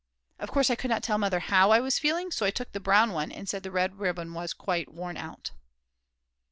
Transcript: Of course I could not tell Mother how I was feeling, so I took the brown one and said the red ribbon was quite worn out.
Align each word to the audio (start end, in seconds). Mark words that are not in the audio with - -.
Of 0.39 0.49
course 0.49 0.71
I 0.71 0.75
could 0.75 0.89
not 0.89 1.03
tell 1.03 1.19
Mother 1.19 1.37
how 1.41 1.69
I 1.69 1.79
was 1.79 1.99
feeling, 1.99 2.31
so 2.31 2.43
I 2.43 2.49
took 2.49 2.71
the 2.71 2.79
brown 2.79 3.11
one 3.13 3.31
and 3.31 3.47
said 3.47 3.61
the 3.61 3.69
red 3.69 3.99
ribbon 3.99 4.33
was 4.33 4.51
quite 4.51 4.91
worn 4.91 5.15
out. 5.15 5.51